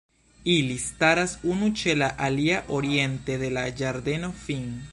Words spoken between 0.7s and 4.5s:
staras unu ĉe la alia oriente de la Ĝardeno